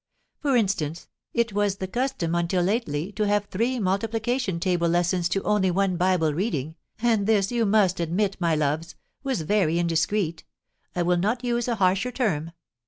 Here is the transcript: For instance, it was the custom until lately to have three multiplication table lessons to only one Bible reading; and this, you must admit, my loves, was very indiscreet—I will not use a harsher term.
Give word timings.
For 0.39 0.55
instance, 0.57 1.07
it 1.31 1.53
was 1.53 1.75
the 1.75 1.85
custom 1.87 2.33
until 2.33 2.63
lately 2.63 3.11
to 3.11 3.27
have 3.27 3.45
three 3.45 3.77
multiplication 3.79 4.59
table 4.59 4.87
lessons 4.89 5.29
to 5.29 5.43
only 5.43 5.69
one 5.69 5.95
Bible 5.95 6.33
reading; 6.33 6.73
and 7.03 7.27
this, 7.27 7.51
you 7.51 7.67
must 7.67 7.99
admit, 7.99 8.35
my 8.39 8.55
loves, 8.55 8.95
was 9.21 9.41
very 9.41 9.77
indiscreet—I 9.77 11.03
will 11.03 11.17
not 11.17 11.43
use 11.43 11.67
a 11.67 11.75
harsher 11.75 12.11
term. 12.11 12.49